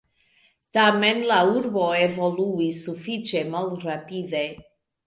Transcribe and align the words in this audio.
Tamen 0.77 1.21
la 1.33 1.37
urbo 1.57 1.85
evoluis 2.07 2.81
sufiĉe 2.89 3.47
malrapide. 3.55 4.47